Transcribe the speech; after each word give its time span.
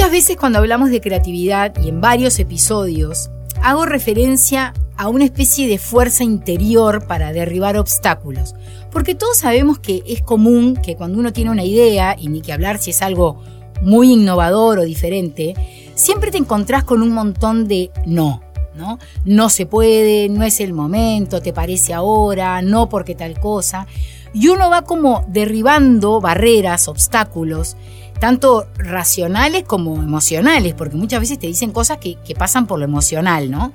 Muchas 0.00 0.12
veces 0.12 0.36
cuando 0.38 0.60
hablamos 0.60 0.88
de 0.88 1.02
creatividad 1.02 1.74
y 1.84 1.90
en 1.90 2.00
varios 2.00 2.38
episodios, 2.38 3.28
hago 3.60 3.84
referencia 3.84 4.72
a 4.96 5.10
una 5.10 5.26
especie 5.26 5.68
de 5.68 5.76
fuerza 5.76 6.24
interior 6.24 7.06
para 7.06 7.34
derribar 7.34 7.76
obstáculos. 7.76 8.54
Porque 8.90 9.14
todos 9.14 9.36
sabemos 9.36 9.78
que 9.78 10.02
es 10.06 10.22
común 10.22 10.74
que 10.74 10.96
cuando 10.96 11.18
uno 11.18 11.34
tiene 11.34 11.50
una 11.50 11.64
idea, 11.64 12.16
y 12.18 12.28
ni 12.28 12.40
que 12.40 12.54
hablar 12.54 12.78
si 12.78 12.92
es 12.92 13.02
algo 13.02 13.42
muy 13.82 14.14
innovador 14.14 14.78
o 14.78 14.84
diferente, 14.84 15.52
siempre 15.96 16.30
te 16.30 16.38
encontrás 16.38 16.84
con 16.84 17.02
un 17.02 17.12
montón 17.12 17.68
de 17.68 17.90
no. 18.06 18.40
¿no? 18.74 18.98
No 19.26 19.50
se 19.50 19.66
puede, 19.66 20.30
no 20.30 20.44
es 20.44 20.60
el 20.60 20.72
momento, 20.72 21.42
te 21.42 21.52
parece 21.52 21.92
ahora, 21.92 22.62
no 22.62 22.88
porque 22.88 23.14
tal 23.14 23.38
cosa. 23.38 23.86
Y 24.32 24.48
uno 24.48 24.70
va 24.70 24.80
como 24.80 25.26
derribando 25.28 26.22
barreras, 26.22 26.88
obstáculos, 26.88 27.76
tanto 28.20 28.66
racionales 28.76 29.64
como 29.64 29.96
emocionales, 29.96 30.74
porque 30.74 30.94
muchas 30.94 31.20
veces 31.20 31.38
te 31.38 31.46
dicen 31.46 31.72
cosas 31.72 31.98
que, 31.98 32.16
pasan 32.38 32.66
por 32.66 32.78
lo 32.78 32.84
emocional, 32.84 33.50
¿no? 33.50 33.72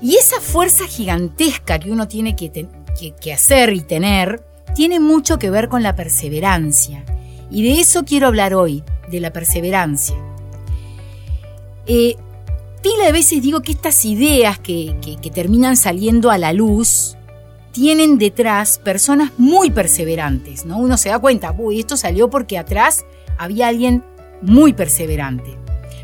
Y 0.00 0.16
esa 0.16 0.40
fuerza 0.40 0.86
gigantesca 0.86 1.78
que 1.78 1.90
uno 1.90 2.06
tiene 2.06 2.36
que, 2.36 2.50
que, 3.20 3.32
hacer 3.32 3.72
y 3.72 3.80
tener, 3.80 4.44
tiene 4.74 5.00
mucho 5.00 5.38
que 5.38 5.50
ver 5.50 5.68
con 5.68 5.82
la 5.82 5.96
perseverancia. 5.96 7.04
Y 7.50 7.62
de 7.62 7.80
eso 7.80 8.04
quiero 8.04 8.26
hablar 8.26 8.54
hoy, 8.54 8.84
de 9.10 9.20
la 9.20 9.32
perseverancia. 9.32 10.16
Eh, 11.86 12.16
pila 12.82 13.06
de 13.06 13.12
veces 13.12 13.42
digo 13.42 13.62
que 13.62 13.72
estas 13.72 14.04
ideas 14.04 14.58
que, 14.58 14.94
que, 15.00 15.30
terminan 15.30 15.76
saliendo 15.76 16.30
a 16.30 16.38
la 16.38 16.52
luz 16.52 17.16
tienen 17.72 18.18
detrás 18.18 18.78
personas 18.78 19.32
muy 19.38 19.70
perseverantes, 19.70 20.66
¿no? 20.66 20.78
Uno 20.78 20.96
se 20.96 21.08
da 21.08 21.18
cuenta, 21.18 21.54
uy, 21.56 21.80
esto 21.80 21.96
salió 21.96 22.30
porque 22.30 22.58
atrás 22.58 23.04
había 23.38 23.68
alguien 23.68 24.04
muy 24.42 24.72
perseverante. 24.74 25.58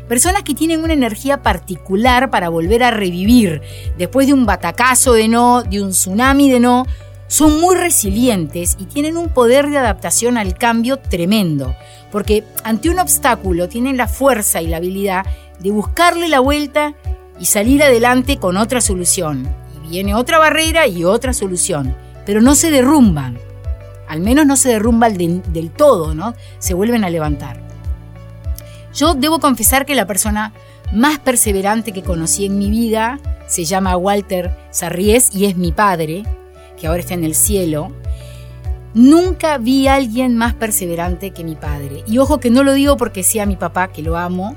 Personas 0.07 0.41
que 0.41 0.55
tienen 0.55 0.83
una 0.83 0.93
energía 0.93 1.43
particular 1.43 2.31
para 2.31 2.49
volver 2.49 2.83
a 2.83 2.89
revivir 2.89 3.61
después 3.97 4.25
de 4.25 4.33
un 4.33 4.47
batacazo 4.47 5.13
de 5.13 5.27
no, 5.27 5.61
de 5.61 5.83
un 5.83 5.91
tsunami 5.91 6.49
de 6.49 6.59
no, 6.59 6.85
son 7.27 7.61
muy 7.61 7.75
resilientes 7.75 8.75
y 8.79 8.85
tienen 8.85 9.15
un 9.15 9.29
poder 9.29 9.69
de 9.69 9.77
adaptación 9.77 10.39
al 10.39 10.55
cambio 10.55 10.97
tremendo, 10.97 11.75
porque 12.11 12.43
ante 12.63 12.89
un 12.89 12.97
obstáculo 12.97 13.69
tienen 13.69 13.97
la 13.97 14.07
fuerza 14.07 14.63
y 14.63 14.67
la 14.67 14.77
habilidad 14.77 15.27
de 15.59 15.69
buscarle 15.69 16.27
la 16.27 16.39
vuelta 16.39 16.95
y 17.39 17.45
salir 17.45 17.83
adelante 17.83 18.37
con 18.37 18.57
otra 18.57 18.81
solución. 18.81 19.47
Viene 19.89 20.13
otra 20.13 20.37
barrera 20.37 20.87
y 20.87 21.03
otra 21.03 21.33
solución, 21.33 21.95
pero 22.25 22.41
no 22.41 22.53
se 22.53 22.69
derrumban. 22.69 23.39
Al 24.07 24.21
menos 24.21 24.45
no 24.45 24.55
se 24.55 24.69
derrumban 24.69 25.17
del, 25.17 25.41
del 25.51 25.71
todo, 25.71 26.13
¿no? 26.13 26.35
Se 26.59 26.73
vuelven 26.73 27.03
a 27.03 27.09
levantar. 27.09 27.61
Yo 28.93 29.15
debo 29.15 29.39
confesar 29.39 29.85
que 29.85 29.95
la 29.95 30.05
persona 30.05 30.53
más 30.93 31.19
perseverante 31.19 31.91
que 31.91 32.03
conocí 32.03 32.45
en 32.45 32.57
mi 32.57 32.69
vida 32.69 33.19
se 33.47 33.65
llama 33.65 33.97
Walter 33.97 34.51
Sarries 34.71 35.33
y 35.33 35.45
es 35.45 35.57
mi 35.57 35.71
padre, 35.71 36.23
que 36.79 36.87
ahora 36.87 36.99
está 36.99 37.15
en 37.15 37.23
el 37.23 37.33
cielo. 37.33 37.91
Nunca 38.93 39.57
vi 39.57 39.87
a 39.87 39.95
alguien 39.95 40.37
más 40.37 40.53
perseverante 40.53 41.31
que 41.31 41.43
mi 41.43 41.55
padre. 41.55 42.03
Y 42.07 42.17
ojo 42.19 42.39
que 42.39 42.49
no 42.49 42.63
lo 42.63 42.73
digo 42.73 42.97
porque 42.97 43.23
sea 43.23 43.45
mi 43.45 43.55
papá, 43.55 43.89
que 43.89 44.01
lo 44.01 44.17
amo, 44.17 44.55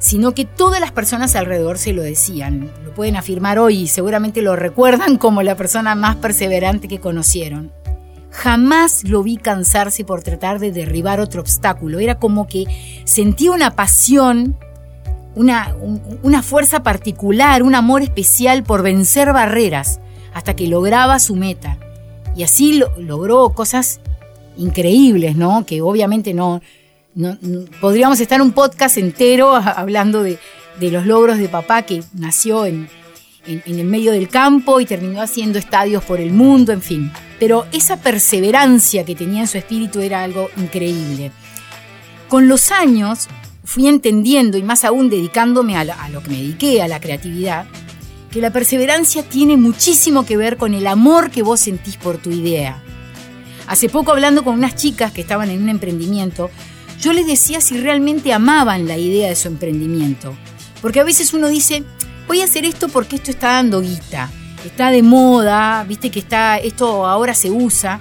sino 0.00 0.32
que 0.32 0.46
todas 0.46 0.80
las 0.80 0.92
personas 0.92 1.36
alrededor 1.36 1.78
se 1.78 1.92
lo 1.92 2.02
decían. 2.02 2.70
Lo 2.84 2.94
pueden 2.94 3.16
afirmar 3.16 3.58
hoy 3.58 3.82
y 3.82 3.86
seguramente 3.86 4.42
lo 4.42 4.56
recuerdan 4.56 5.18
como 5.18 5.42
la 5.42 5.56
persona 5.56 5.94
más 5.94 6.16
perseverante 6.16 6.88
que 6.88 6.98
conocieron. 6.98 7.70
Jamás 8.30 9.04
lo 9.04 9.22
vi 9.22 9.36
cansarse 9.36 10.04
por 10.04 10.22
tratar 10.22 10.58
de 10.58 10.72
derribar 10.72 11.20
otro 11.20 11.42
obstáculo. 11.42 11.98
Era 11.98 12.18
como 12.18 12.46
que 12.46 12.64
sentía 13.04 13.52
una 13.52 13.76
pasión, 13.76 14.56
una, 15.34 15.76
una 16.22 16.42
fuerza 16.42 16.82
particular, 16.82 17.62
un 17.62 17.74
amor 17.74 18.00
especial 18.00 18.62
por 18.62 18.82
vencer 18.82 19.32
barreras 19.34 20.00
hasta 20.32 20.56
que 20.56 20.66
lograba 20.66 21.18
su 21.18 21.36
meta. 21.36 21.76
Y 22.34 22.44
así 22.44 22.78
lo, 22.78 22.90
logró 22.98 23.50
cosas 23.50 24.00
increíbles, 24.56 25.36
¿no? 25.36 25.66
Que 25.66 25.82
obviamente 25.82 26.32
no, 26.32 26.62
podríamos 27.80 28.20
estar 28.20 28.40
un 28.40 28.52
podcast 28.52 28.96
entero 28.96 29.54
hablando 29.56 30.22
de, 30.22 30.38
los 30.80 31.06
logros 31.06 31.38
de 31.38 31.48
papá 31.48 31.82
que 31.82 32.02
nació 32.14 32.64
en, 32.66 32.88
en, 33.46 33.62
en, 33.66 33.78
el 33.78 33.86
medio 33.86 34.12
del 34.12 34.28
campo 34.28 34.80
y 34.80 34.86
terminó 34.86 35.20
haciendo 35.20 35.58
estadios 35.58 36.04
por 36.04 36.20
el 36.20 36.32
mundo, 36.32 36.72
en 36.72 36.82
fin. 36.82 37.12
Pero 37.38 37.66
esa 37.72 37.98
perseverancia 37.98 39.04
que 39.04 39.14
tenía 39.14 39.42
en 39.42 39.48
su 39.48 39.58
espíritu 39.58 40.00
era 40.00 40.22
algo 40.22 40.50
increíble. 40.56 41.32
Con 42.28 42.48
los 42.48 42.70
años 42.70 43.28
fui 43.64 43.88
entendiendo, 43.88 44.56
y 44.56 44.62
más 44.62 44.84
aún 44.84 45.10
dedicándome 45.10 45.76
a, 45.76 45.80
a 45.80 46.08
lo 46.08 46.22
que 46.22 46.30
me 46.30 46.36
dediqué, 46.36 46.82
a 46.82 46.88
la 46.88 47.00
creatividad, 47.00 47.66
que 48.30 48.40
la 48.40 48.52
perseverancia 48.52 49.22
tiene 49.22 49.56
muchísimo 49.56 50.24
que 50.24 50.36
ver 50.36 50.56
con 50.56 50.74
el 50.74 50.86
amor 50.86 51.30
que 51.30 51.42
vos 51.42 51.60
sentís 51.60 51.96
por 51.96 52.18
tu 52.18 52.30
idea. 52.30 52.82
Hace 53.66 53.88
poco 53.88 54.12
hablando 54.12 54.42
con 54.44 54.54
unas 54.54 54.76
chicas 54.76 55.12
que 55.12 55.20
estaban 55.20 55.50
en 55.50 55.62
un 55.62 55.68
emprendimiento, 55.68 56.50
yo 57.00 57.12
les 57.12 57.26
decía 57.26 57.60
si 57.60 57.78
realmente 57.78 58.32
amaban 58.32 58.86
la 58.86 58.96
idea 58.96 59.28
de 59.28 59.36
su 59.36 59.48
emprendimiento. 59.48 60.34
Porque 60.82 61.00
a 61.00 61.04
veces 61.04 61.32
uno 61.34 61.48
dice, 61.48 61.84
voy 62.26 62.40
a 62.40 62.44
hacer 62.44 62.64
esto 62.64 62.88
porque 62.88 63.16
esto 63.16 63.30
está 63.30 63.54
dando 63.54 63.80
guita, 63.80 64.30
está 64.64 64.90
de 64.90 65.02
moda, 65.02 65.84
viste 65.84 66.10
que 66.10 66.20
está, 66.20 66.58
esto 66.58 67.06
ahora 67.06 67.34
se 67.34 67.50
usa. 67.50 67.98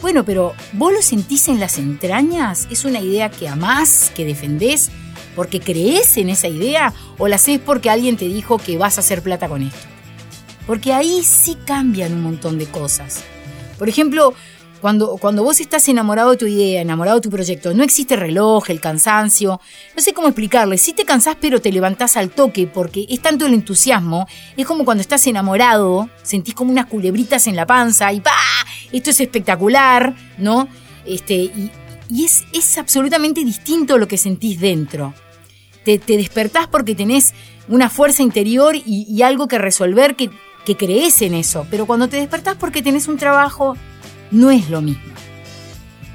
Bueno, 0.00 0.24
pero 0.24 0.54
¿vos 0.72 0.92
lo 0.92 1.02
sentís 1.02 1.48
en 1.48 1.60
las 1.60 1.78
entrañas? 1.78 2.68
¿Es 2.70 2.84
una 2.84 3.00
idea 3.00 3.30
que 3.30 3.48
amás, 3.48 4.12
que 4.14 4.24
defendés? 4.24 4.90
porque 5.34 5.60
crees 5.60 6.16
en 6.16 6.28
esa 6.28 6.48
idea 6.48 6.92
o 7.18 7.28
la 7.28 7.36
haces 7.36 7.60
porque 7.60 7.90
alguien 7.90 8.16
te 8.16 8.26
dijo 8.26 8.58
que 8.58 8.78
vas 8.78 8.96
a 8.96 9.00
hacer 9.00 9.22
plata 9.22 9.48
con 9.48 9.62
esto. 9.62 9.78
Porque 10.66 10.92
ahí 10.92 11.22
sí 11.22 11.56
cambian 11.66 12.12
un 12.12 12.22
montón 12.22 12.58
de 12.58 12.66
cosas. 12.66 13.22
Por 13.78 13.88
ejemplo, 13.88 14.34
cuando, 14.84 15.16
cuando 15.16 15.42
vos 15.42 15.60
estás 15.60 15.88
enamorado 15.88 16.32
de 16.32 16.36
tu 16.36 16.46
idea, 16.46 16.82
enamorado 16.82 17.16
de 17.16 17.22
tu 17.22 17.30
proyecto, 17.30 17.72
no 17.72 17.82
existe 17.84 18.16
reloj, 18.16 18.68
el 18.68 18.82
cansancio, 18.82 19.58
no 19.96 20.02
sé 20.02 20.12
cómo 20.12 20.28
explicarle, 20.28 20.76
si 20.76 20.92
te 20.92 21.06
cansás 21.06 21.38
pero 21.40 21.58
te 21.58 21.72
levantás 21.72 22.18
al 22.18 22.28
toque 22.28 22.66
porque 22.66 23.06
es 23.08 23.22
tanto 23.22 23.46
el 23.46 23.54
entusiasmo, 23.54 24.28
es 24.58 24.66
como 24.66 24.84
cuando 24.84 25.00
estás 25.00 25.26
enamorado, 25.26 26.10
sentís 26.22 26.52
como 26.52 26.70
unas 26.70 26.84
culebritas 26.84 27.46
en 27.46 27.56
la 27.56 27.64
panza 27.64 28.12
y 28.12 28.20
¡pa! 28.20 28.36
Esto 28.92 29.08
es 29.08 29.20
espectacular, 29.20 30.14
¿no? 30.36 30.68
Este, 31.06 31.34
y, 31.34 31.70
es, 32.22 32.44
es 32.52 32.76
absolutamente 32.76 33.42
distinto 33.42 33.96
lo 33.96 34.06
que 34.06 34.18
sentís 34.18 34.60
dentro 34.60 35.14
te, 35.86 35.98
te 35.98 36.18
despertás 36.18 36.66
porque 36.66 36.94
tenés 36.94 37.32
una 37.68 37.88
fuerza 37.88 38.22
interior 38.22 38.76
y, 38.76 39.06
y 39.08 39.22
algo 39.22 39.48
que 39.48 39.56
resolver 39.56 40.14
que, 40.14 40.28
que, 40.66 40.76
crees 40.76 41.22
en 41.22 41.32
eso. 41.32 41.66
Pero 41.70 41.86
cuando 41.86 42.08
te 42.08 42.18
despertás 42.18 42.56
porque 42.56 42.82
tenés 42.82 43.08
un 43.08 43.16
trabajo, 43.16 43.78
no 44.30 44.50
es 44.50 44.70
lo 44.70 44.80
mismo. 44.80 45.12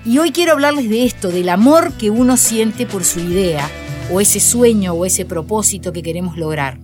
Y 0.05 0.17
hoy 0.17 0.31
quiero 0.31 0.53
hablarles 0.53 0.89
de 0.89 1.05
esto, 1.05 1.29
del 1.29 1.49
amor 1.49 1.93
que 1.93 2.09
uno 2.09 2.37
siente 2.37 2.85
por 2.85 3.03
su 3.03 3.19
idea, 3.19 3.69
o 4.11 4.21
ese 4.21 4.39
sueño 4.39 4.93
o 4.93 5.05
ese 5.05 5.25
propósito 5.25 5.91
que 5.91 6.01
queremos 6.01 6.37
lograr. 6.37 6.77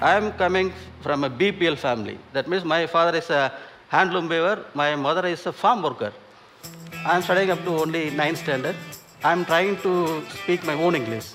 I 0.00 0.16
am 0.16 0.32
coming 0.32 0.72
from 1.00 1.24
a 1.24 1.28
BPL 1.28 1.76
family. 1.76 2.18
That 2.32 2.46
means 2.46 2.64
my 2.64 2.86
father 2.88 3.16
is 3.16 3.30
a 3.30 3.52
handloom 3.90 4.28
weaver, 4.28 4.66
my 4.74 4.96
mother 4.96 5.26
is 5.26 5.46
a 5.46 5.52
farm 5.52 5.82
worker. 5.82 6.12
I 7.06 7.16
am 7.16 7.22
studying 7.22 7.50
up 7.50 7.64
to 7.64 7.82
only 7.82 8.10
9th 8.10 8.36
standard. 8.36 8.76
I 9.24 9.32
am 9.32 9.44
trying 9.44 9.76
to 9.82 10.22
speak 10.42 10.64
my 10.64 10.74
own 10.74 10.96
English. 10.96 11.34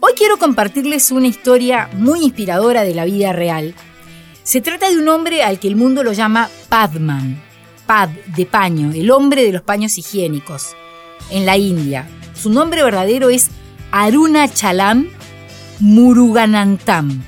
Hoy 0.00 0.14
quiero 0.16 0.38
compartirles 0.38 1.10
una 1.10 1.26
historia 1.26 1.90
muy 1.92 2.22
inspiradora 2.22 2.82
de 2.84 2.94
la 2.94 3.04
vida 3.04 3.32
real. 3.32 3.74
Se 4.50 4.60
trata 4.60 4.90
de 4.90 4.98
un 4.98 5.08
hombre 5.08 5.44
al 5.44 5.60
que 5.60 5.68
el 5.68 5.76
mundo 5.76 6.02
lo 6.02 6.12
llama 6.12 6.50
Padman, 6.68 7.40
Pad 7.86 8.08
de 8.34 8.46
paño, 8.46 8.90
el 8.92 9.12
hombre 9.12 9.44
de 9.44 9.52
los 9.52 9.62
paños 9.62 9.96
higiénicos, 9.96 10.74
en 11.30 11.46
la 11.46 11.56
India. 11.56 12.08
Su 12.34 12.50
nombre 12.50 12.82
verdadero 12.82 13.30
es 13.30 13.50
Aruna 13.92 14.52
Chalam 14.52 15.08
Muruganantam, 15.78 17.22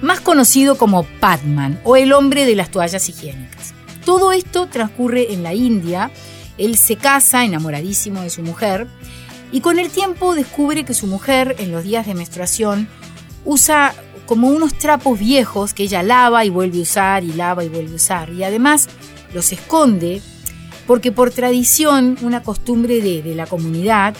más 0.00 0.18
conocido 0.18 0.76
como 0.76 1.04
Padman 1.20 1.80
o 1.84 1.94
el 1.94 2.12
hombre 2.12 2.46
de 2.46 2.56
las 2.56 2.72
toallas 2.72 3.08
higiénicas. 3.08 3.72
Todo 4.04 4.32
esto 4.32 4.66
transcurre 4.66 5.32
en 5.32 5.44
la 5.44 5.54
India. 5.54 6.10
Él 6.58 6.76
se 6.78 6.96
casa 6.96 7.44
enamoradísimo 7.44 8.22
de 8.22 8.30
su 8.30 8.42
mujer 8.42 8.88
y 9.52 9.60
con 9.60 9.78
el 9.78 9.90
tiempo 9.90 10.34
descubre 10.34 10.84
que 10.84 10.94
su 10.94 11.06
mujer 11.06 11.54
en 11.60 11.70
los 11.70 11.84
días 11.84 12.06
de 12.06 12.14
menstruación 12.14 12.88
usa 13.44 13.94
como 14.26 14.48
unos 14.48 14.74
trapos 14.74 15.18
viejos 15.18 15.74
que 15.74 15.84
ella 15.84 16.02
lava 16.02 16.44
y 16.44 16.50
vuelve 16.50 16.78
a 16.78 16.82
usar 16.82 17.24
y 17.24 17.32
lava 17.32 17.64
y 17.64 17.68
vuelve 17.68 17.92
a 17.92 17.96
usar. 17.96 18.30
Y 18.30 18.44
además 18.44 18.88
los 19.34 19.52
esconde 19.52 20.22
porque 20.86 21.12
por 21.12 21.30
tradición, 21.30 22.18
una 22.22 22.42
costumbre 22.42 23.00
de, 23.00 23.34
la 23.34 23.46
comunidad, 23.46 24.14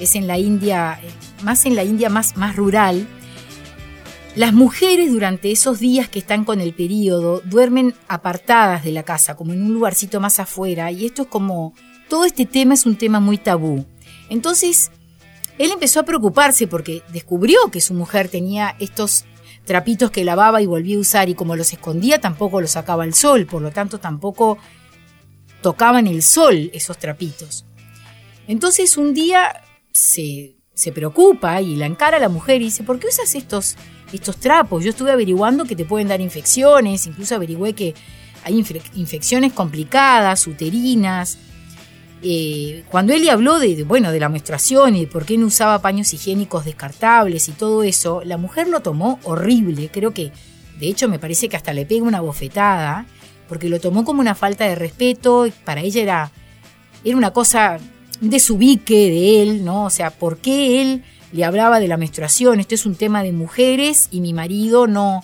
es 0.00 0.14
en 0.14 0.26
la 0.26 0.38
India, 0.38 0.98
eh, 1.02 1.10
más 1.42 1.66
en 1.66 1.76
la 1.76 1.84
India 1.84 2.08
más, 2.08 2.36
más 2.36 2.56
rural, 2.56 3.06
las 4.34 4.52
mujeres 4.52 5.10
durante 5.10 5.50
esos 5.50 5.78
días 5.78 6.08
que 6.08 6.18
están 6.18 6.44
con 6.44 6.60
el 6.60 6.74
periodo 6.74 7.40
duermen 7.44 7.94
apartadas 8.06 8.84
de 8.84 8.92
la 8.92 9.02
casa, 9.02 9.34
como 9.34 9.52
en 9.52 9.62
un 9.62 9.72
lugarcito 9.72 10.20
más 10.20 10.38
afuera, 10.40 10.90
y 10.90 11.06
esto 11.06 11.22
es 11.22 11.28
como, 11.28 11.74
todo 12.08 12.24
este 12.24 12.44
tema 12.44 12.74
es 12.74 12.84
un 12.86 12.96
tema 12.96 13.18
muy 13.18 13.38
tabú. 13.38 13.86
Entonces, 14.28 14.90
él 15.58 15.70
empezó 15.70 16.00
a 16.00 16.04
preocuparse 16.04 16.66
porque 16.66 17.02
descubrió 17.12 17.70
que 17.70 17.80
su 17.80 17.94
mujer 17.94 18.28
tenía 18.28 18.76
estos 18.78 19.24
trapitos 19.66 20.10
que 20.10 20.24
lavaba 20.24 20.62
y 20.62 20.66
volvía 20.66 20.96
a 20.96 21.00
usar 21.00 21.28
y 21.28 21.34
como 21.34 21.56
los 21.56 21.72
escondía 21.72 22.20
tampoco 22.20 22.60
los 22.60 22.70
sacaba 22.70 23.02
al 23.02 23.12
sol, 23.12 23.44
por 23.46 23.60
lo 23.60 23.72
tanto 23.72 23.98
tampoco 23.98 24.56
tocaban 25.60 26.06
el 26.06 26.22
sol 26.22 26.70
esos 26.72 26.96
trapitos. 26.96 27.66
Entonces 28.46 28.96
un 28.96 29.12
día 29.12 29.62
se, 29.92 30.56
se 30.72 30.92
preocupa 30.92 31.60
y 31.60 31.76
la 31.76 31.86
encara 31.86 32.16
a 32.16 32.20
la 32.20 32.28
mujer 32.28 32.62
y 32.62 32.66
dice, 32.66 32.84
¿por 32.84 32.98
qué 32.98 33.08
usas 33.08 33.34
estos, 33.34 33.76
estos 34.12 34.38
trapos? 34.38 34.84
Yo 34.84 34.90
estuve 34.90 35.10
averiguando 35.10 35.64
que 35.64 35.76
te 35.76 35.84
pueden 35.84 36.08
dar 36.08 36.20
infecciones, 36.20 37.06
incluso 37.06 37.34
averigüé 37.34 37.74
que 37.74 37.94
hay 38.44 38.64
infecciones 38.94 39.52
complicadas, 39.52 40.46
uterinas, 40.46 41.38
eh, 42.28 42.82
cuando 42.90 43.16
le 43.16 43.30
habló 43.30 43.60
de, 43.60 43.84
bueno, 43.84 44.10
de 44.10 44.18
la 44.18 44.28
menstruación 44.28 44.96
y 44.96 45.02
de 45.02 45.06
por 45.06 45.24
qué 45.24 45.38
no 45.38 45.46
usaba 45.46 45.80
paños 45.80 46.12
higiénicos 46.12 46.64
descartables 46.64 47.48
y 47.48 47.52
todo 47.52 47.84
eso, 47.84 48.20
la 48.24 48.36
mujer 48.36 48.66
lo 48.66 48.80
tomó 48.80 49.20
horrible. 49.22 49.90
Creo 49.92 50.12
que, 50.12 50.32
de 50.80 50.88
hecho, 50.88 51.08
me 51.08 51.20
parece 51.20 51.48
que 51.48 51.56
hasta 51.56 51.72
le 51.72 51.86
pega 51.86 52.02
una 52.02 52.20
bofetada, 52.20 53.06
porque 53.48 53.68
lo 53.68 53.78
tomó 53.78 54.04
como 54.04 54.20
una 54.20 54.34
falta 54.34 54.64
de 54.64 54.74
respeto. 54.74 55.46
Para 55.64 55.82
ella 55.82 56.02
era, 56.02 56.32
era 57.04 57.16
una 57.16 57.32
cosa, 57.32 57.78
de 58.20 58.28
desubique 58.28 59.08
de 59.08 59.42
él, 59.42 59.64
¿no? 59.64 59.84
O 59.84 59.90
sea, 59.90 60.10
¿por 60.10 60.38
qué 60.38 60.82
él 60.82 61.04
le 61.30 61.44
hablaba 61.44 61.78
de 61.78 61.86
la 61.86 61.96
menstruación? 61.96 62.58
Esto 62.58 62.74
es 62.74 62.86
un 62.86 62.96
tema 62.96 63.22
de 63.22 63.30
mujeres 63.30 64.08
y 64.10 64.20
mi 64.20 64.32
marido 64.32 64.88
no, 64.88 65.22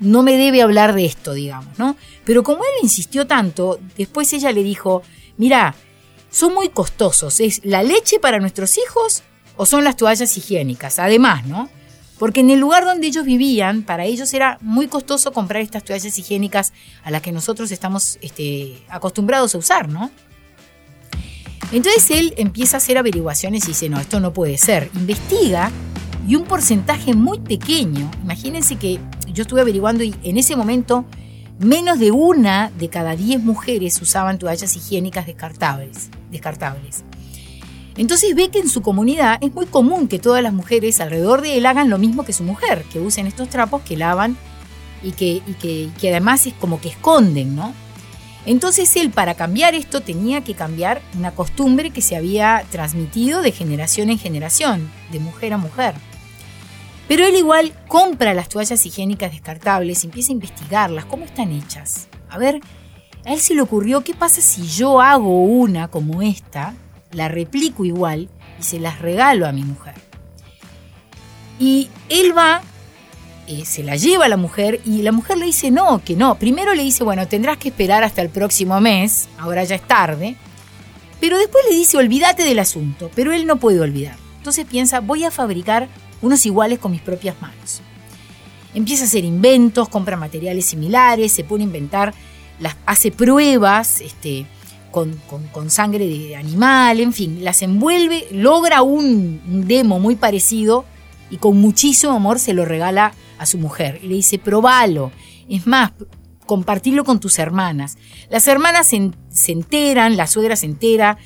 no 0.00 0.24
me 0.24 0.36
debe 0.36 0.62
hablar 0.62 0.96
de 0.96 1.04
esto, 1.04 1.32
digamos, 1.32 1.78
¿no? 1.78 1.94
Pero 2.24 2.42
como 2.42 2.64
él 2.64 2.82
insistió 2.82 3.28
tanto, 3.28 3.78
después 3.96 4.32
ella 4.32 4.50
le 4.50 4.64
dijo, 4.64 5.04
mira, 5.36 5.76
son 6.30 6.54
muy 6.54 6.68
costosos. 6.68 7.40
¿Es 7.40 7.60
la 7.64 7.82
leche 7.82 8.18
para 8.18 8.38
nuestros 8.38 8.78
hijos 8.78 9.22
o 9.56 9.66
son 9.66 9.84
las 9.84 9.96
toallas 9.96 10.36
higiénicas? 10.36 10.98
Además, 10.98 11.46
¿no? 11.46 11.68
Porque 12.18 12.40
en 12.40 12.50
el 12.50 12.60
lugar 12.60 12.84
donde 12.84 13.06
ellos 13.06 13.24
vivían, 13.24 13.82
para 13.82 14.04
ellos 14.04 14.32
era 14.34 14.58
muy 14.60 14.88
costoso 14.88 15.32
comprar 15.32 15.62
estas 15.62 15.84
toallas 15.84 16.18
higiénicas 16.18 16.72
a 17.02 17.10
las 17.10 17.22
que 17.22 17.32
nosotros 17.32 17.70
estamos 17.72 18.18
este, 18.20 18.82
acostumbrados 18.88 19.54
a 19.54 19.58
usar, 19.58 19.88
¿no? 19.88 20.10
Entonces 21.72 22.10
él 22.10 22.34
empieza 22.36 22.76
a 22.76 22.78
hacer 22.78 22.98
averiguaciones 22.98 23.64
y 23.64 23.68
dice, 23.68 23.88
no, 23.88 23.98
esto 23.98 24.20
no 24.20 24.32
puede 24.32 24.58
ser. 24.58 24.90
Investiga 24.94 25.70
y 26.28 26.36
un 26.36 26.44
porcentaje 26.44 27.14
muy 27.14 27.40
pequeño, 27.40 28.10
imagínense 28.22 28.76
que 28.76 28.98
yo 29.32 29.42
estuve 29.42 29.62
averiguando 29.62 30.04
y 30.04 30.14
en 30.22 30.36
ese 30.36 30.56
momento 30.56 31.06
menos 31.60 31.98
de 31.98 32.10
una 32.10 32.70
de 32.78 32.88
cada 32.88 33.14
diez 33.16 33.40
mujeres 33.42 34.00
usaban 34.00 34.38
toallas 34.38 34.74
higiénicas 34.76 35.26
descartables. 35.26 36.08
descartables. 36.30 37.04
Entonces 37.96 38.34
ve 38.34 38.48
que 38.48 38.60
en 38.60 38.68
su 38.68 38.80
comunidad 38.80 39.38
es 39.42 39.52
muy 39.52 39.66
común 39.66 40.08
que 40.08 40.18
todas 40.18 40.42
las 40.42 40.54
mujeres 40.54 41.00
alrededor 41.00 41.42
de 41.42 41.58
él 41.58 41.66
hagan 41.66 41.90
lo 41.90 41.98
mismo 41.98 42.24
que 42.24 42.32
su 42.32 42.44
mujer, 42.44 42.84
que 42.90 42.98
usen 42.98 43.26
estos 43.26 43.50
trapos 43.50 43.82
que 43.82 43.96
lavan 43.96 44.38
y 45.02 45.12
que, 45.12 45.90
además 46.08 46.46
es 46.46 46.54
como 46.54 46.80
que 46.80 46.88
esconden, 46.88 47.54
¿no? 47.54 47.74
Entonces 48.46 48.96
él 48.96 49.10
para 49.10 49.34
cambiar 49.34 49.74
esto 49.74 50.00
tenía 50.00 50.42
que 50.42 50.54
cambiar 50.54 51.02
una 51.18 51.32
costumbre 51.32 51.90
que 51.90 52.00
se 52.00 52.16
había 52.16 52.64
transmitido 52.70 53.42
de 53.42 53.52
generación 53.52 54.08
en 54.08 54.18
generación, 54.18 54.90
de 55.12 55.18
mujer 55.18 55.52
a 55.52 55.58
mujer. 55.58 55.94
Pero 57.10 57.26
él 57.26 57.34
igual 57.34 57.72
compra 57.88 58.34
las 58.34 58.48
toallas 58.48 58.86
higiénicas 58.86 59.32
descartables 59.32 60.04
y 60.04 60.06
empieza 60.06 60.30
a 60.30 60.34
investigarlas, 60.34 61.06
cómo 61.06 61.24
están 61.24 61.50
hechas. 61.50 62.06
A 62.28 62.38
ver, 62.38 62.60
a 63.26 63.32
él 63.32 63.40
se 63.40 63.52
le 63.56 63.62
ocurrió, 63.62 64.04
¿qué 64.04 64.14
pasa 64.14 64.40
si 64.40 64.68
yo 64.68 65.00
hago 65.00 65.42
una 65.42 65.88
como 65.88 66.22
esta, 66.22 66.72
la 67.10 67.26
replico 67.26 67.84
igual 67.84 68.28
y 68.60 68.62
se 68.62 68.78
las 68.78 69.00
regalo 69.00 69.48
a 69.48 69.50
mi 69.50 69.64
mujer? 69.64 69.94
Y 71.58 71.88
él 72.08 72.32
va, 72.38 72.62
eh, 73.48 73.64
se 73.64 73.82
la 73.82 73.96
lleva 73.96 74.26
a 74.26 74.28
la 74.28 74.36
mujer 74.36 74.80
y 74.84 75.02
la 75.02 75.10
mujer 75.10 75.36
le 75.36 75.46
dice 75.46 75.72
no, 75.72 76.00
que 76.04 76.14
no. 76.14 76.36
Primero 76.36 76.76
le 76.76 76.84
dice, 76.84 77.02
bueno, 77.02 77.26
tendrás 77.26 77.56
que 77.56 77.70
esperar 77.70 78.04
hasta 78.04 78.22
el 78.22 78.28
próximo 78.28 78.80
mes, 78.80 79.28
ahora 79.36 79.64
ya 79.64 79.74
es 79.74 79.82
tarde. 79.82 80.36
Pero 81.18 81.38
después 81.38 81.64
le 81.68 81.74
dice, 81.74 81.96
olvídate 81.96 82.44
del 82.44 82.60
asunto, 82.60 83.10
pero 83.16 83.32
él 83.32 83.48
no 83.48 83.56
puede 83.56 83.80
olvidar. 83.80 84.14
Entonces 84.36 84.64
piensa, 84.64 85.00
voy 85.00 85.24
a 85.24 85.32
fabricar 85.32 85.88
unos 86.22 86.44
iguales 86.46 86.78
con 86.78 86.92
mis 86.92 87.00
propias 87.00 87.40
manos. 87.40 87.80
Empieza 88.74 89.04
a 89.04 89.06
hacer 89.06 89.24
inventos, 89.24 89.88
compra 89.88 90.16
materiales 90.16 90.66
similares, 90.66 91.32
se 91.32 91.44
pone 91.44 91.64
a 91.64 91.66
inventar, 91.66 92.14
las, 92.60 92.76
hace 92.86 93.10
pruebas 93.10 94.00
este, 94.00 94.46
con, 94.90 95.70
sangre 95.70 96.06
de 96.06 96.36
animal, 96.36 97.00
en 97.00 97.12
fin, 97.12 97.44
las 97.44 97.62
envuelve, 97.62 98.26
logra 98.32 98.82
un, 98.82 99.64
demo 99.66 99.98
muy 99.98 100.16
parecido 100.16 100.84
y 101.30 101.36
con 101.38 101.56
muchísimo 101.60 102.12
amor 102.12 102.38
se 102.38 102.54
lo 102.54 102.64
regala 102.64 103.12
a 103.38 103.46
su 103.46 103.58
mujer. 103.58 104.00
Le 104.02 104.14
dice, 104.14 104.38
probalo. 104.38 105.10
Es 105.48 105.66
más, 105.66 105.92
compartirlo 106.46 107.04
con 107.04 107.20
tus 107.20 107.38
hermanas. 107.38 107.96
Las 108.30 108.46
hermanas 108.48 108.88
se, 108.88 109.10
se, 109.30 109.52
enteran, 109.52 110.16
la 110.16 110.26
suegra 110.26 110.56
se 110.56 110.66
entera, 110.66 111.18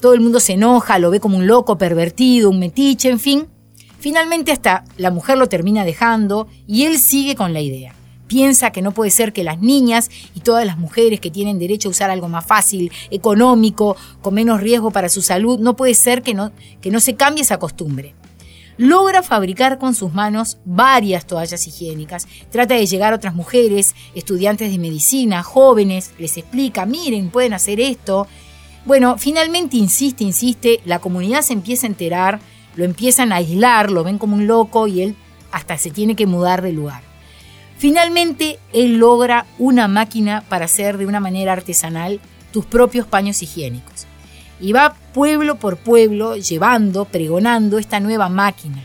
todo 0.00 0.14
el 0.14 0.20
mundo 0.20 0.40
se 0.40 0.54
enoja, 0.54 0.98
lo 0.98 1.10
ve 1.10 1.20
como 1.20 1.36
un 1.36 1.46
loco 1.46 1.78
pervertido, 1.78 2.50
un 2.50 2.58
metiche, 2.58 3.08
en 3.08 3.20
fin. 3.20 3.46
Finalmente 3.98 4.52
hasta 4.52 4.84
la 4.96 5.10
mujer 5.10 5.38
lo 5.38 5.48
termina 5.48 5.84
dejando 5.84 6.48
y 6.66 6.84
él 6.84 6.98
sigue 6.98 7.34
con 7.34 7.52
la 7.52 7.60
idea. 7.60 7.94
Piensa 8.28 8.70
que 8.70 8.82
no 8.82 8.92
puede 8.92 9.10
ser 9.10 9.32
que 9.32 9.42
las 9.42 9.58
niñas 9.60 10.10
y 10.34 10.40
todas 10.40 10.66
las 10.66 10.76
mujeres 10.76 11.18
que 11.18 11.30
tienen 11.30 11.58
derecho 11.58 11.88
a 11.88 11.90
usar 11.90 12.10
algo 12.10 12.28
más 12.28 12.46
fácil, 12.46 12.92
económico, 13.10 13.96
con 14.20 14.34
menos 14.34 14.60
riesgo 14.60 14.90
para 14.90 15.08
su 15.08 15.22
salud, 15.22 15.58
no 15.58 15.76
puede 15.76 15.94
ser 15.94 16.22
que 16.22 16.34
no, 16.34 16.52
que 16.80 16.90
no 16.90 17.00
se 17.00 17.16
cambie 17.16 17.42
esa 17.42 17.58
costumbre. 17.58 18.14
Logra 18.76 19.24
fabricar 19.24 19.78
con 19.78 19.94
sus 19.94 20.12
manos 20.12 20.58
varias 20.64 21.26
toallas 21.26 21.66
higiénicas. 21.66 22.28
Trata 22.50 22.74
de 22.74 22.86
llegar 22.86 23.12
a 23.12 23.16
otras 23.16 23.34
mujeres, 23.34 23.96
estudiantes 24.14 24.70
de 24.70 24.78
medicina, 24.78 25.42
jóvenes, 25.42 26.12
les 26.18 26.36
explica, 26.36 26.86
miren, 26.86 27.30
pueden 27.30 27.54
hacer 27.54 27.80
esto. 27.80 28.28
Bueno, 28.84 29.18
finalmente 29.18 29.76
insiste, 29.78 30.22
insiste, 30.22 30.80
la 30.84 31.00
comunidad 31.00 31.42
se 31.42 31.54
empieza 31.54 31.86
a 31.86 31.90
enterar, 31.90 32.40
lo 32.78 32.84
empiezan 32.84 33.32
a 33.32 33.36
aislar, 33.36 33.90
lo 33.90 34.04
ven 34.04 34.18
como 34.18 34.36
un 34.36 34.46
loco 34.46 34.86
y 34.86 35.02
él 35.02 35.16
hasta 35.50 35.76
se 35.76 35.90
tiene 35.90 36.14
que 36.14 36.28
mudar 36.28 36.62
de 36.62 36.72
lugar. 36.72 37.02
Finalmente, 37.76 38.60
él 38.72 38.98
logra 38.98 39.46
una 39.58 39.88
máquina 39.88 40.44
para 40.48 40.66
hacer 40.66 40.96
de 40.96 41.04
una 41.04 41.18
manera 41.18 41.54
artesanal 41.54 42.20
tus 42.52 42.66
propios 42.66 43.04
paños 43.04 43.42
higiénicos. 43.42 44.06
Y 44.60 44.70
va 44.70 44.94
pueblo 45.12 45.56
por 45.56 45.76
pueblo 45.76 46.36
llevando, 46.36 47.04
pregonando 47.04 47.78
esta 47.78 47.98
nueva 47.98 48.28
máquina. 48.28 48.84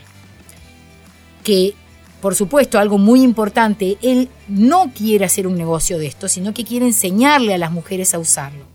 Que, 1.44 1.74
por 2.20 2.34
supuesto, 2.34 2.80
algo 2.80 2.98
muy 2.98 3.22
importante, 3.22 3.96
él 4.02 4.28
no 4.48 4.90
quiere 4.92 5.24
hacer 5.24 5.46
un 5.46 5.54
negocio 5.54 5.98
de 5.98 6.08
esto, 6.08 6.26
sino 6.26 6.52
que 6.52 6.64
quiere 6.64 6.86
enseñarle 6.86 7.54
a 7.54 7.58
las 7.58 7.70
mujeres 7.70 8.12
a 8.12 8.18
usarlo. 8.18 8.73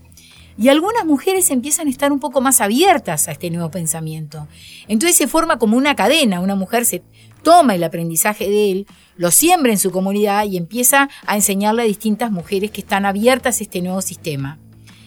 Y 0.60 0.68
algunas 0.68 1.06
mujeres 1.06 1.50
empiezan 1.50 1.86
a 1.86 1.90
estar 1.90 2.12
un 2.12 2.20
poco 2.20 2.42
más 2.42 2.60
abiertas 2.60 3.28
a 3.28 3.32
este 3.32 3.48
nuevo 3.48 3.70
pensamiento. 3.70 4.46
Entonces 4.88 5.16
se 5.16 5.26
forma 5.26 5.58
como 5.58 5.78
una 5.78 5.96
cadena. 5.96 6.40
Una 6.40 6.54
mujer 6.54 6.84
se 6.84 7.02
toma 7.42 7.74
el 7.74 7.82
aprendizaje 7.82 8.50
de 8.50 8.70
él, 8.70 8.86
lo 9.16 9.30
siembra 9.30 9.72
en 9.72 9.78
su 9.78 9.90
comunidad 9.90 10.44
y 10.44 10.58
empieza 10.58 11.08
a 11.24 11.36
enseñarle 11.36 11.80
a 11.80 11.86
distintas 11.86 12.30
mujeres 12.30 12.72
que 12.72 12.82
están 12.82 13.06
abiertas 13.06 13.58
a 13.58 13.62
este 13.64 13.80
nuevo 13.80 14.02
sistema. 14.02 14.58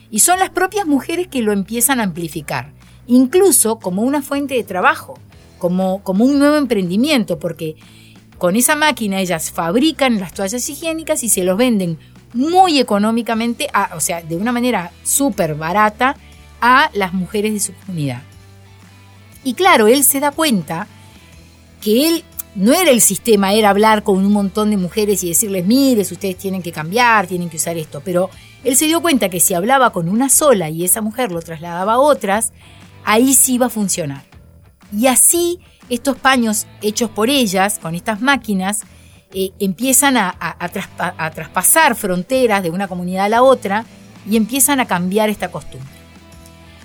Y 0.09 0.19
son 0.21 0.39
las 0.39 0.49
propias 0.49 0.87
mujeres 0.87 1.27
que 1.27 1.43
lo 1.43 1.51
empiezan 1.51 1.99
a 1.99 2.05
amplificar, 2.05 2.73
incluso 3.05 3.77
como 3.77 4.01
una 4.01 4.23
fuente 4.23 4.55
de 4.55 4.63
trabajo, 4.63 5.19
como, 5.59 6.01
como 6.01 6.25
un 6.25 6.39
nuevo 6.39 6.55
emprendimiento, 6.55 7.37
porque 7.37 7.75
con 8.39 8.55
esa 8.55 8.75
máquina 8.75 9.21
ellas 9.21 9.51
fabrican 9.51 10.19
las 10.19 10.33
toallas 10.33 10.67
higiénicas 10.67 11.23
y 11.23 11.29
se 11.29 11.43
los 11.43 11.57
venden 11.57 11.99
muy 12.33 12.79
económicamente, 12.79 13.69
o 13.95 13.99
sea, 13.99 14.21
de 14.21 14.35
una 14.35 14.51
manera 14.51 14.91
súper 15.03 15.55
barata, 15.55 16.15
a 16.65 16.89
las 16.93 17.11
mujeres 17.11 17.51
de 17.53 17.59
su 17.59 17.73
comunidad. 17.73 18.21
Y 19.43 19.53
claro, 19.53 19.87
él 19.87 20.05
se 20.05 20.21
da 20.21 20.31
cuenta 20.31 20.87
que 21.81 22.07
él 22.07 22.23
no 22.55 22.73
era 22.73 22.89
el 22.91 23.01
sistema, 23.01 23.51
era 23.51 23.69
hablar 23.69 24.03
con 24.03 24.17
un 24.25 24.31
montón 24.31 24.69
de 24.69 24.77
mujeres 24.77 25.23
y 25.23 25.27
decirles, 25.27 25.65
mire, 25.65 26.01
ustedes 26.03 26.37
tienen 26.37 26.61
que 26.61 26.71
cambiar, 26.71 27.27
tienen 27.27 27.49
que 27.49 27.57
usar 27.57 27.77
esto, 27.77 28.01
pero 28.05 28.29
él 28.63 28.77
se 28.77 28.85
dio 28.85 29.01
cuenta 29.01 29.27
que 29.27 29.41
si 29.41 29.53
hablaba 29.53 29.91
con 29.91 30.07
una 30.07 30.29
sola 30.29 30.69
y 30.69 30.85
esa 30.85 31.01
mujer 31.01 31.33
lo 31.33 31.41
trasladaba 31.41 31.95
a 31.95 31.99
otras, 31.99 32.53
ahí 33.03 33.33
sí 33.33 33.55
iba 33.55 33.65
a 33.65 33.69
funcionar. 33.69 34.23
Y 34.97 35.07
así 35.07 35.59
estos 35.89 36.17
paños 36.17 36.65
hechos 36.81 37.09
por 37.09 37.29
ellas, 37.29 37.77
con 37.79 37.93
estas 37.93 38.21
máquinas, 38.21 38.83
eh, 39.33 39.51
empiezan 39.59 40.17
a, 40.17 40.35
a 40.39 41.31
traspasar 41.31 41.95
fronteras 41.95 42.63
de 42.63 42.69
una 42.69 42.87
comunidad 42.87 43.25
a 43.25 43.29
la 43.29 43.43
otra 43.43 43.85
y 44.29 44.37
empiezan 44.37 44.79
a 44.79 44.85
cambiar 44.85 45.29
esta 45.29 45.51
costumbre. 45.51 45.91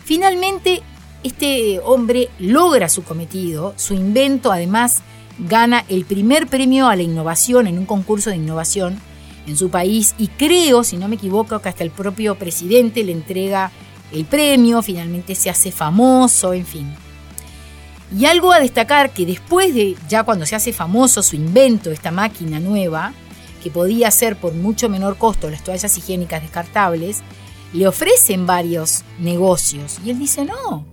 Finalmente, 0.05 0.83
este 1.23 1.81
hombre 1.85 2.31
logra 2.39 2.89
su 2.89 3.03
cometido, 3.03 3.75
su 3.77 3.95
invento 3.95 4.53
además 4.53 5.03
gana 5.39 5.85
el 5.89 6.05
primer 6.05 6.47
premio 6.47 6.89
a 6.89 6.97
la 6.97 7.03
innovación 7.03 7.67
en 7.67 7.79
un 7.79 7.87
concurso 7.87 8.31
de 8.31 8.37
innovación 8.37 8.99
en 9.47 9.57
su 9.57 9.71
país 9.71 10.15
y 10.19 10.29
creo, 10.29 10.85
si 10.85 10.97
no 10.97 11.09
me 11.09 11.17
equivoco, 11.17 11.61
que 11.61 11.69
hasta 11.69 11.85
el 11.85 11.91
propio 11.91 12.37
presidente 12.37 13.05
le 13.05 13.13
entrega 13.13 13.71
el 14.13 14.25
premio, 14.25 14.83
finalmente 14.83 15.35
se 15.35 15.51
hace 15.51 15.71
famoso, 15.71 16.53
en 16.53 16.67
fin. 16.67 16.95
Y 18.17 18.25
algo 18.25 18.53
a 18.53 18.61
destacar 18.61 19.13
que 19.13 19.27
después 19.27 19.75
de, 19.75 19.97
ya 20.09 20.23
cuando 20.23 20.47
se 20.47 20.57
hace 20.57 20.73
famoso 20.73 21.23
su 21.23 21.37
invento, 21.37 21.91
esta 21.91 22.11
máquina 22.11 22.59
nueva, 22.59 23.13
que 23.63 23.71
podía 23.71 24.09
hacer 24.09 24.37
por 24.37 24.55
mucho 24.55 24.89
menor 24.89 25.19
costo 25.19 25.51
las 25.51 25.63
toallas 25.63 25.97
higiénicas 25.99 26.43
descartables, 26.43 27.21
le 27.73 27.87
ofrecen 27.87 28.47
varios 28.47 29.03
negocios. 29.19 29.99
Y 30.05 30.11
él 30.11 30.19
dice, 30.19 30.45
no, 30.45 30.87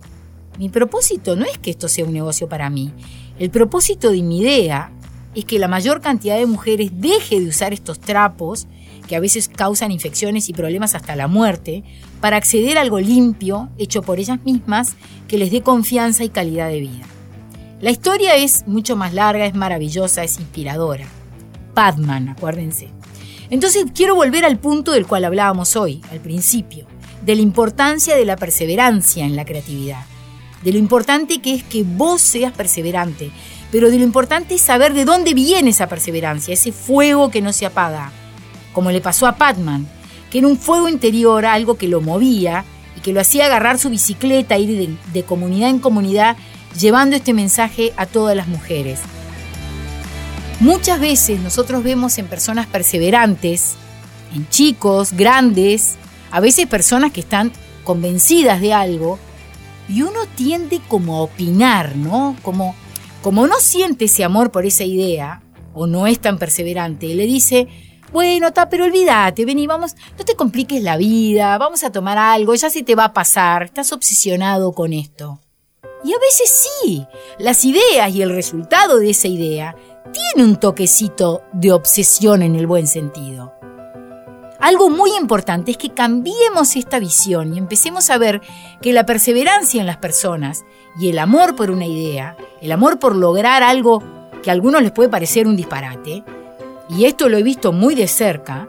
mi 0.58 0.70
propósito 0.70 1.36
no 1.36 1.46
es 1.46 1.58
que 1.58 1.72
esto 1.72 1.88
sea 1.88 2.06
un 2.06 2.14
negocio 2.14 2.50
para 2.50 2.70
mí. 2.70 2.92
El 3.40 3.50
propósito 3.50 4.12
de 4.12 4.22
mi 4.22 4.40
idea 4.40 4.92
es 5.36 5.46
que 5.46 5.60
la 5.60 5.68
mayor 5.68 6.02
cantidad 6.02 6.38
de 6.38 6.46
mujeres 6.46 6.92
deje 6.94 7.40
de 7.40 7.48
usar 7.48 7.74
estos 7.74 8.00
trapos, 8.00 8.68
que 9.08 9.16
a 9.16 9.20
veces 9.20 9.50
causan 9.50 9.92
infecciones 9.92 10.50
y 10.50 10.54
problemas 10.54 10.96
hasta 10.96 11.16
la 11.16 11.28
muerte, 11.28 11.84
para 12.22 12.38
acceder 12.38 12.78
a 12.78 12.82
algo 12.82 13.00
limpio, 13.00 13.70
hecho 13.78 14.02
por 14.02 14.20
ellas 14.20 14.40
mismas, 14.44 14.96
que 15.28 15.38
les 15.38 15.52
dé 15.52 15.62
confianza 15.62 16.24
y 16.24 16.30
calidad 16.30 16.70
de 16.70 16.80
vida. 16.80 17.06
La 17.82 17.92
historia 17.92 18.36
es 18.36 18.66
mucho 18.68 18.96
más 18.96 19.14
larga, 19.14 19.46
es 19.46 19.54
maravillosa, 19.54 20.24
es 20.24 20.40
inspiradora. 20.40 21.06
Padman, 21.74 22.30
acuérdense. 22.30 22.90
Entonces 23.50 23.86
quiero 23.94 24.16
volver 24.16 24.46
al 24.46 24.58
punto 24.58 24.92
del 24.92 25.06
cual 25.06 25.26
hablábamos 25.26 25.76
hoy, 25.76 26.02
al 26.12 26.20
principio, 26.20 26.88
de 27.24 27.36
la 27.36 27.42
importancia 27.42 28.16
de 28.16 28.26
la 28.26 28.38
perseverancia 28.38 29.26
en 29.26 29.36
la 29.36 29.46
creatividad, 29.46 30.04
de 30.64 30.72
lo 30.72 30.80
importante 30.80 31.42
que 31.42 31.54
es 31.54 31.64
que 31.64 31.84
vos 31.84 32.22
seas 32.22 32.54
perseverante, 32.54 33.30
pero 33.72 33.92
de 33.92 33.98
lo 33.98 34.04
importante 34.04 34.56
es 34.56 34.62
saber 34.62 34.94
de 34.94 35.06
dónde 35.06 35.34
viene 35.34 35.72
esa 35.72 35.88
perseverancia, 35.88 36.54
ese 36.54 36.72
fuego 36.72 37.30
que 37.30 37.42
no 37.42 37.52
se 37.54 37.66
apaga, 37.66 38.12
como 38.76 38.92
le 38.92 39.00
pasó 39.02 39.26
a 39.26 39.38
Padman, 39.38 39.88
que 40.30 40.40
era 40.40 40.48
un 40.48 40.58
fuego 40.58 40.90
interior, 40.90 41.46
algo 41.46 41.78
que 41.78 41.88
lo 41.88 42.02
movía 42.02 42.66
y 42.98 43.00
que 43.00 43.14
lo 43.14 43.22
hacía 43.22 43.46
agarrar 43.46 43.80
su 43.80 43.90
bicicleta, 43.90 44.58
ir 44.58 44.78
de, 44.78 44.96
de 45.14 45.24
comunidad 45.24 45.70
en 45.70 45.80
comunidad, 45.80 46.36
llevando 46.78 47.16
este 47.16 47.34
mensaje 47.34 47.94
a 47.96 48.06
todas 48.06 48.36
las 48.36 48.48
mujeres. 48.48 49.00
Muchas 50.60 51.00
veces 51.00 51.40
nosotros 51.40 51.84
vemos 51.84 52.18
en 52.18 52.28
personas 52.28 52.68
perseverantes, 52.68 53.76
en 54.36 54.48
chicos, 54.50 55.14
grandes, 55.14 55.96
a 56.32 56.42
veces 56.42 56.68
personas 56.68 57.14
que 57.14 57.22
están 57.22 57.54
convencidas 57.86 58.60
de 58.60 58.74
algo, 58.74 59.18
y 59.88 60.02
uno 60.02 60.20
tiende 60.36 60.82
como 60.90 61.16
a 61.16 61.22
opinar, 61.22 61.96
¿no? 61.96 62.36
Como, 62.42 62.76
como 63.22 63.48
no 63.48 63.60
siente 63.60 64.06
ese 64.06 64.26
amor 64.26 64.52
por 64.52 64.66
esa 64.66 64.84
idea, 64.84 65.42
o 65.74 65.88
no 65.88 66.08
es 66.08 66.20
tan 66.20 66.38
perseverante, 66.38 67.08
le 67.16 67.26
dice, 67.26 67.68
bueno, 68.12 68.52
ta, 68.54 68.70
pero 68.70 68.86
olvídate, 68.86 69.46
vení, 69.46 69.68
vamos, 69.68 69.96
no 70.18 70.26
te 70.26 70.36
compliques 70.36 70.82
la 70.82 70.98
vida, 70.98 71.58
vamos 71.58 71.84
a 71.84 71.92
tomar 71.92 72.18
algo, 72.18 72.56
ya 72.56 72.70
se 72.70 72.84
te 72.84 72.96
va 72.96 73.06
a 73.06 73.14
pasar, 73.14 73.64
estás 73.64 73.92
obsesionado 73.92 74.74
con 74.74 74.94
esto. 74.94 75.40
Y 76.04 76.14
a 76.14 76.20
veces 76.20 76.68
sí, 76.84 77.06
las 77.40 77.66
ideas 77.66 78.14
y 78.14 78.22
el 78.22 78.30
resultado 78.30 79.00
de 79.00 79.10
esa 79.10 79.28
idea 79.28 79.76
tiene 80.14 80.48
un 80.48 80.58
toquecito 80.58 81.42
de 81.52 81.72
obsesión 81.72 82.44
en 82.44 82.56
el 82.56 82.68
buen 82.68 82.86
sentido. 82.86 83.54
Algo 84.60 84.90
muy 84.90 85.16
importante 85.16 85.72
es 85.72 85.78
que 85.78 85.94
cambiemos 85.94 86.76
esta 86.76 87.00
visión 87.00 87.54
y 87.54 87.58
empecemos 87.58 88.10
a 88.10 88.18
ver 88.18 88.42
que 88.82 88.94
la 88.94 89.06
perseverancia 89.06 89.82
en 89.82 89.88
las 89.88 89.98
personas 89.98 90.64
y 91.00 91.10
el 91.10 91.20
amor 91.20 91.56
por 91.56 91.72
una 91.72 91.86
idea, 91.86 92.38
el 92.62 92.72
amor 92.72 92.98
por 92.98 93.16
lograr 93.16 93.64
algo 93.64 94.02
que 94.42 94.50
a 94.50 94.54
algunos 94.54 94.82
les 94.82 94.92
puede 94.92 95.10
parecer 95.10 95.48
un 95.48 95.56
disparate, 95.56 96.24
y 96.90 97.06
esto 97.06 97.30
lo 97.30 97.38
he 97.38 97.44
visto 97.44 97.72
muy 97.72 97.96
de 97.96 98.08
cerca, 98.08 98.68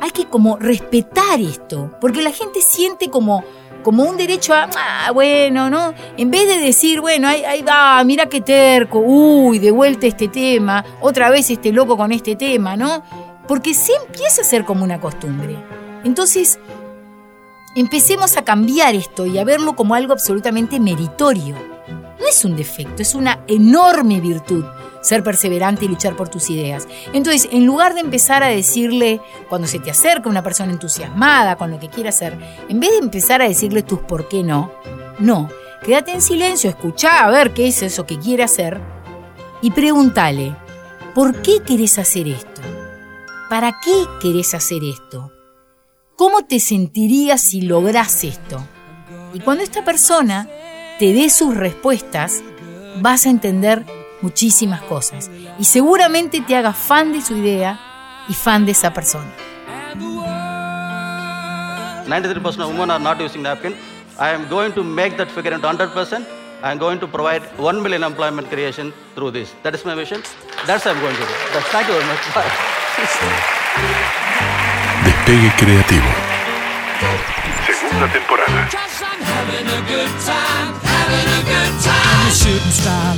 hay 0.00 0.10
que 0.10 0.26
como 0.26 0.56
respetar 0.56 1.40
esto, 1.40 1.90
porque 2.00 2.22
la 2.22 2.32
gente 2.32 2.60
siente 2.60 3.10
como 3.10 3.44
como 3.82 4.02
un 4.04 4.16
derecho 4.16 4.54
a, 4.54 4.68
ah, 4.76 5.12
bueno, 5.12 5.70
¿no? 5.70 5.94
En 6.16 6.30
vez 6.30 6.46
de 6.48 6.58
decir, 6.58 7.00
bueno, 7.00 7.28
ahí, 7.28 7.62
va, 7.62 8.02
mira 8.04 8.26
qué 8.26 8.40
terco, 8.40 8.98
uy, 8.98 9.58
de 9.58 9.70
vuelta 9.70 10.06
este 10.06 10.28
tema, 10.28 10.84
otra 11.00 11.30
vez 11.30 11.48
este 11.50 11.72
loco 11.72 11.96
con 11.96 12.12
este 12.12 12.36
tema, 12.36 12.76
¿no? 12.76 13.02
Porque 13.46 13.74
se 13.74 13.92
empieza 13.94 14.42
a 14.42 14.44
ser 14.44 14.64
como 14.64 14.84
una 14.84 15.00
costumbre. 15.00 15.56
Entonces, 16.04 16.58
empecemos 17.76 18.36
a 18.36 18.44
cambiar 18.44 18.94
esto 18.94 19.24
y 19.26 19.38
a 19.38 19.44
verlo 19.44 19.74
como 19.74 19.94
algo 19.94 20.12
absolutamente 20.12 20.80
meritorio. 20.80 21.54
No 21.88 22.26
es 22.28 22.44
un 22.44 22.56
defecto, 22.56 23.02
es 23.02 23.14
una 23.14 23.44
enorme 23.46 24.20
virtud 24.20 24.64
ser 25.00 25.22
perseverante 25.22 25.84
y 25.84 25.88
luchar 25.88 26.16
por 26.16 26.28
tus 26.28 26.50
ideas. 26.50 26.86
Entonces, 27.12 27.48
en 27.52 27.66
lugar 27.66 27.94
de 27.94 28.00
empezar 28.00 28.42
a 28.42 28.48
decirle, 28.48 29.20
cuando 29.48 29.66
se 29.66 29.78
te 29.78 29.90
acerca 29.90 30.28
una 30.28 30.42
persona 30.42 30.72
entusiasmada 30.72 31.56
con 31.56 31.70
lo 31.70 31.78
que 31.78 31.88
quiere 31.88 32.08
hacer, 32.08 32.38
en 32.68 32.80
vez 32.80 32.90
de 32.90 32.98
empezar 32.98 33.40
a 33.42 33.48
decirle 33.48 33.82
tus 33.82 34.00
por 34.00 34.28
qué 34.28 34.42
no, 34.42 34.72
no, 35.18 35.48
quédate 35.82 36.12
en 36.12 36.22
silencio, 36.22 36.70
escucha 36.70 37.24
a 37.24 37.30
ver 37.30 37.54
qué 37.54 37.68
es 37.68 37.82
eso 37.82 38.06
que 38.06 38.18
quiere 38.18 38.42
hacer 38.42 38.80
y 39.62 39.70
pregúntale, 39.70 40.54
¿por 41.14 41.42
qué 41.42 41.62
querés 41.62 41.98
hacer 41.98 42.28
esto? 42.28 42.60
¿Para 43.48 43.80
qué 43.82 44.04
querés 44.20 44.54
hacer 44.54 44.84
esto? 44.84 45.32
¿Cómo 46.16 46.44
te 46.44 46.60
sentirías 46.60 47.40
si 47.40 47.62
lográs 47.62 48.24
esto? 48.24 48.62
Y 49.32 49.40
cuando 49.40 49.62
esta 49.62 49.84
persona 49.84 50.48
te 50.98 51.12
dé 51.12 51.30
sus 51.30 51.56
respuestas, 51.56 52.42
vas 53.00 53.26
a 53.26 53.30
entender 53.30 53.84
muchísimas 54.20 54.80
cosas 54.82 55.30
y 55.58 55.64
seguramente 55.64 56.40
te 56.40 56.56
haga 56.56 56.72
fan 56.72 57.12
de 57.12 57.22
su 57.22 57.36
idea 57.36 57.78
y 58.28 58.34
fan 58.34 58.66
de 58.66 58.72
esa 58.72 58.92
persona. 58.92 59.30
93% 62.08 62.62
of 62.62 62.70
women 62.70 62.90
are 62.90 62.98
not 62.98 63.20
using 63.20 63.42
napkin. 63.42 63.74
I 64.18 64.30
am 64.30 64.48
going 64.48 64.72
to 64.72 64.82
make 64.82 65.16
that 65.16 65.30
figure 65.30 65.54
into 65.54 65.68
100%. 65.68 66.26
I 66.62 66.72
am 66.72 66.78
going 66.78 66.98
to 66.98 67.06
provide 67.06 67.42
1 67.58 67.82
million 67.82 68.02
employment 68.02 68.48
creation 68.48 68.92
through 69.14 69.30
this. 69.32 69.54
That 69.62 69.74
is 69.74 69.84
my 69.84 69.94
vision. 69.94 70.22
That's 70.66 70.84
what 70.84 70.96
I'm 70.96 71.02
going 71.02 71.14
to 71.14 71.22
do. 71.22 71.28
That's, 71.52 71.68
thank 71.68 71.86
you 71.86 71.94
very 71.94 72.06
much. 72.06 72.18
Despegue 75.04 75.50
Creativo. 75.56 76.10
Segunda 77.98 78.12
temporada. 78.12 78.68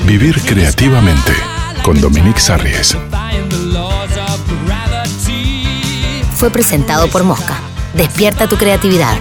Vivir 0.06 0.40
creativamente 0.40 1.34
con 1.82 2.00
Dominique 2.00 2.40
Sarries. 2.40 2.96
Fue 6.34 6.48
presentado 6.48 7.08
por 7.08 7.24
Mosca. 7.24 7.58
Despierta 7.92 8.48
tu 8.48 8.56
creatividad. 8.56 9.18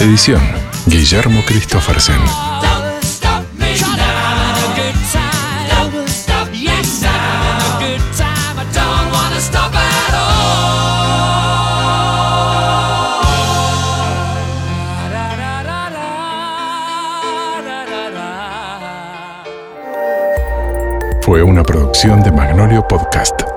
Edición 0.00 0.40
Guillermo 0.86 1.42
Christophersen. 1.44 2.16
Fue 21.20 21.42
una 21.42 21.62
producción 21.62 22.22
de 22.22 22.32
Magnolio 22.32 22.88
Podcast. 22.88 23.49